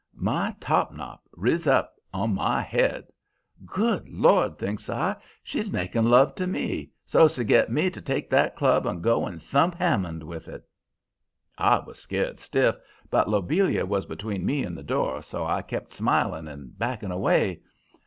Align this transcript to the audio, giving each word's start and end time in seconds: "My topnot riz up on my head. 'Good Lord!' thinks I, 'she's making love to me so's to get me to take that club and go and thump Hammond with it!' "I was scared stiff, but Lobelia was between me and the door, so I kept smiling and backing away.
"My 0.15 0.55
topnot 0.59 1.21
riz 1.31 1.67
up 1.67 1.93
on 2.11 2.33
my 2.33 2.63
head. 2.63 3.05
'Good 3.67 4.09
Lord!' 4.09 4.57
thinks 4.57 4.89
I, 4.89 5.15
'she's 5.43 5.71
making 5.71 6.05
love 6.05 6.33
to 6.37 6.47
me 6.47 6.89
so's 7.05 7.35
to 7.35 7.43
get 7.43 7.71
me 7.71 7.91
to 7.91 8.01
take 8.01 8.27
that 8.31 8.55
club 8.55 8.87
and 8.87 9.03
go 9.03 9.27
and 9.27 9.39
thump 9.43 9.75
Hammond 9.75 10.23
with 10.23 10.47
it!' 10.47 10.65
"I 11.59 11.77
was 11.81 11.99
scared 11.99 12.39
stiff, 12.39 12.77
but 13.11 13.29
Lobelia 13.29 13.85
was 13.85 14.07
between 14.07 14.43
me 14.43 14.63
and 14.63 14.75
the 14.75 14.81
door, 14.81 15.21
so 15.21 15.45
I 15.45 15.61
kept 15.61 15.93
smiling 15.93 16.47
and 16.47 16.75
backing 16.79 17.11
away. 17.11 17.61